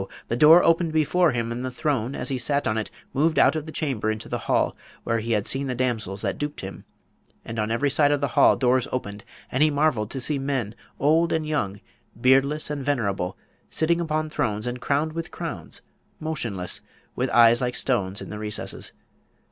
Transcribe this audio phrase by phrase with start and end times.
[0.29, 3.55] the door opened before him, and the throne as he sat on it moved out
[3.55, 6.85] of the chamber into the hall where he had seen the damsels that duped him,
[7.45, 10.73] and on every side of the hall doors opened; and he marvelled to see men,
[10.99, 11.81] old and young,
[12.19, 13.37] beardless and venerable,
[13.69, 15.83] sitting upon thrones and crowned with crowns,
[16.19, 16.81] motionless,
[17.15, 18.93] with eyes like stones in the recesses.